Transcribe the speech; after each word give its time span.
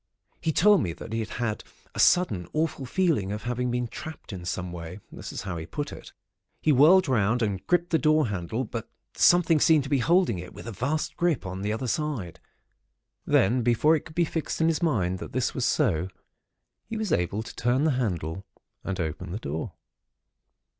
He 0.41 0.51
told 0.51 0.81
me 0.81 0.93
that 0.93 1.13
he 1.13 1.23
had 1.23 1.63
a 1.93 1.99
sudden 1.99 2.47
awful 2.53 2.87
feeling 2.87 3.31
of 3.31 3.43
having 3.43 3.69
been 3.69 3.87
trapped 3.87 4.33
in 4.33 4.45
some 4.45 4.71
way—that 4.71 5.31
is 5.31 5.43
how 5.43 5.57
he 5.57 5.67
put 5.67 5.93
it. 5.93 6.11
He 6.59 6.71
whirled 6.71 7.07
round, 7.07 7.43
and 7.43 7.63
gripped 7.67 7.91
the 7.91 7.99
door 7.99 8.29
handle; 8.29 8.63
but 8.63 8.89
something 9.15 9.59
seemed 9.59 9.83
to 9.83 9.91
be 9.91 9.99
holding 9.99 10.39
it 10.39 10.55
with 10.55 10.65
a 10.65 10.71
vast 10.71 11.15
grip 11.17 11.45
on 11.45 11.61
the 11.61 11.71
other 11.71 11.85
side. 11.85 12.39
Then, 13.27 13.61
before 13.61 13.95
it 13.95 14.03
could 14.05 14.15
be 14.15 14.25
fixed 14.25 14.59
in 14.59 14.69
his 14.69 14.81
mind 14.81 15.19
that 15.19 15.33
this 15.33 15.53
was 15.53 15.65
so, 15.65 16.07
he 16.87 16.97
was 16.97 17.11
able 17.11 17.43
to 17.43 17.55
turn 17.55 17.83
the 17.83 17.91
handle, 17.91 18.43
and 18.83 18.99
open 18.99 19.29
the 19.31 19.37
door. 19.37 19.73